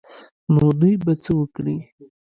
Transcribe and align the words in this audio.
نو 0.55 0.65
دوى 0.79 0.93
به 1.03 1.13
څه 1.23 1.31
وکړي. 1.39 1.77